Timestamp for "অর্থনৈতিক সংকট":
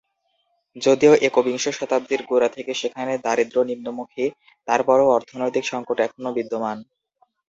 5.09-5.97